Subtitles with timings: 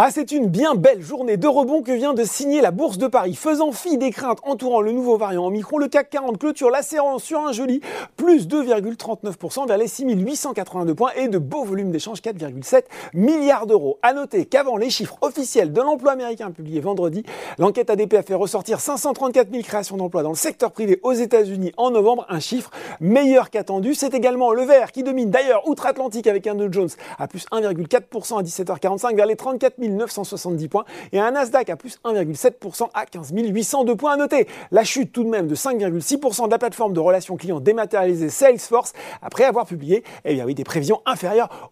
[0.00, 3.08] Ah, c'est une bien belle journée de rebond que vient de signer la Bourse de
[3.08, 3.34] Paris.
[3.34, 7.24] Faisant fi des craintes entourant le nouveau variant Omicron, le CAC 40 clôture la séance
[7.24, 7.80] sur un joli
[8.16, 13.98] plus 2,39% vers les 6882 points et de beaux volumes d'échanges 4,7 milliards d'euros.
[14.02, 17.24] À noter qu'avant les chiffres officiels de l'emploi américain publiés vendredi,
[17.58, 21.72] l'enquête ADP a fait ressortir 534 000 créations d'emplois dans le secteur privé aux États-Unis
[21.76, 23.96] en novembre, un chiffre meilleur qu'attendu.
[23.96, 28.38] C'est également le vert qui domine d'ailleurs outre-Atlantique avec un Dow Jones à plus 1,4%
[28.38, 33.06] à 17h45 vers les 34 000 970 points et un Nasdaq à plus 1,7% à
[33.06, 34.46] 15 802 points à noter.
[34.70, 38.92] La chute tout de même de 5,6% de la plateforme de relations clients dématérialisée Salesforce
[39.22, 41.70] après avoir publié eh bien oui, des prévisions inférieures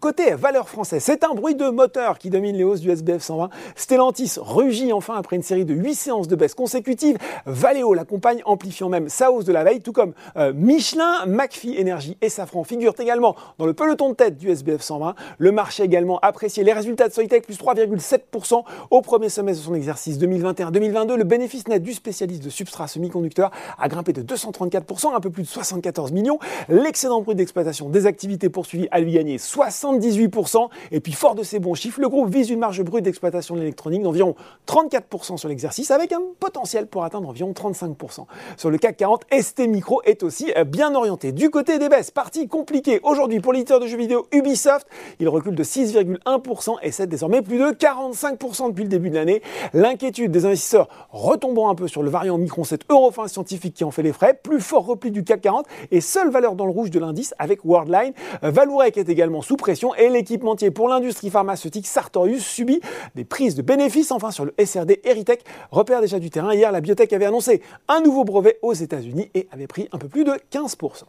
[0.00, 3.48] Côté valeur française, c'est un bruit de moteur qui domine les hausses du SBF 120.
[3.76, 7.16] Stellantis rugit enfin après une série de 8 séances de baisse consécutives.
[7.46, 12.16] Valeo l'accompagne amplifiant même sa hausse de la veille, tout comme euh, Michelin, McPhee Energy
[12.22, 15.14] et Safran figurent également dans le peloton de tête du SBF 120.
[15.38, 20.18] Le marché également apprécié les résultats de Soitec 3,7% au premier semestre de son exercice
[20.18, 21.14] 2021-2022.
[21.14, 25.44] Le bénéfice net du spécialiste de substrat semi-conducteur a grimpé de 234%, un peu plus
[25.44, 26.40] de 74 millions.
[26.68, 30.68] L'excédent brut d'exploitation des activités poursuivies a lui gagné 78%.
[30.90, 33.60] Et puis, fort de ces bons chiffres, le groupe vise une marge brute d'exploitation de
[33.60, 34.34] l'électronique d'environ
[34.66, 38.26] 34% sur l'exercice, avec un potentiel pour atteindre environ 35%.
[38.56, 41.32] Sur le CAC 40, ST Micro est aussi bien orienté.
[41.32, 44.86] Du côté des baisses, partie compliquée aujourd'hui pour l'éditeur de jeux vidéo Ubisoft,
[45.20, 49.42] il recule de 6,1% et c'est désormais plus de 45% depuis le début de l'année.
[49.72, 53.90] L'inquiétude des investisseurs retombant un peu sur le variant Micron, cet Eurofin scientifique qui en
[53.90, 56.90] fait les frais, plus fort repli du CAC 40 et seule valeur dans le rouge
[56.90, 58.12] de l'indice avec Worldline.
[58.42, 62.80] Valourec est également sous pression et l'équipementier pour l'industrie pharmaceutique Sartorius subit
[63.14, 64.10] des prises de bénéfices.
[64.10, 66.54] Enfin, sur le SRD Eritech, repère déjà du terrain.
[66.54, 70.08] Hier, la biotech avait annoncé un nouveau brevet aux États-Unis et avait pris un peu
[70.08, 71.04] plus de 15%.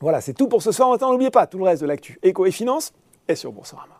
[0.00, 0.90] Voilà, c'est tout pour ce soir.
[0.90, 2.92] Maintenant, n'oubliez pas tout le reste de l'actu éco et finance
[3.26, 3.97] est sur Boursorama.